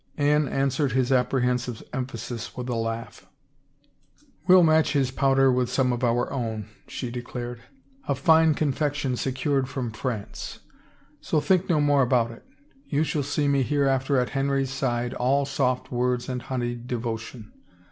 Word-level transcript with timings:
Anne 0.17 0.47
answered 0.47 0.93
his 0.93 1.11
apprehensive 1.11 1.83
emphasis 1.93 2.57
with 2.57 2.67
a 2.69 2.73
laugh. 2.75 3.27
316 4.47 4.47
RUMORS" 4.47 4.47
We'll 4.47 4.63
match 4.63 4.93
his 4.93 5.11
powder 5.11 5.51
with 5.51 5.69
some 5.69 5.93
of 5.93 6.03
our 6.03 6.33
own," 6.33 6.65
she 6.87 7.11
declared." 7.11 7.61
A 8.09 8.15
fine 8.15 8.55
confection 8.55 9.15
secured 9.15 9.69
from 9.69 9.91
France. 9.91 10.61
So 11.19 11.39
think 11.39 11.69
no 11.69 11.79
more 11.79 12.01
about 12.01 12.31
it 12.31 12.43
You 12.89 13.03
shall 13.03 13.21
see 13.21 13.47
me 13.47 13.61
hereafter 13.61 14.17
at 14.17 14.29
Henry's 14.29 14.71
side 14.71 15.13
all 15.13 15.45
soft 15.45 15.91
words 15.91 16.27
and 16.27 16.41
honeyed 16.41 16.87
devotion. 16.87 17.53